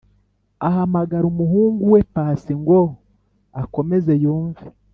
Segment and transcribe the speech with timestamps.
[0.67, 2.79] ahamagara umuhunguwe pasi ngo
[3.61, 4.65] akomeze yumve